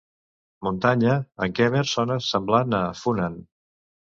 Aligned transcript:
"Muntanya" 0.67 1.17
en 1.47 1.53
khmer 1.61 1.85
sona 1.91 2.17
semblant 2.31 2.77
a 2.81 2.83
"Funan". 3.03 3.37